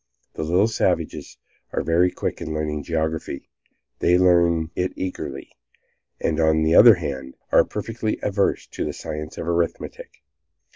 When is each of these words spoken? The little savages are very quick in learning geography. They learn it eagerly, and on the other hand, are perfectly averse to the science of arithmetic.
The 0.33 0.41
little 0.43 0.67
savages 0.67 1.37
are 1.73 1.83
very 1.83 2.09
quick 2.09 2.41
in 2.41 2.55
learning 2.55 2.81
geography. 2.81 3.51
They 3.99 4.17
learn 4.17 4.71
it 4.75 4.93
eagerly, 4.95 5.51
and 6.19 6.39
on 6.39 6.63
the 6.63 6.73
other 6.73 6.95
hand, 6.95 7.35
are 7.51 7.63
perfectly 7.63 8.17
averse 8.23 8.65
to 8.65 8.83
the 8.83 8.93
science 8.93 9.37
of 9.37 9.47
arithmetic. 9.47 10.23